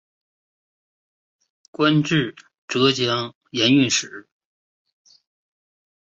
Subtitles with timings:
[1.69, 2.33] 官至
[2.67, 4.27] 浙江盐运使。